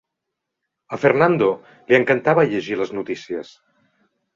A 0.97 0.99
Fernando 1.03 1.51
li 1.75 2.01
encantava 2.01 2.49
llegir 2.51 2.83
les 2.85 2.99
notícies. 3.01 3.59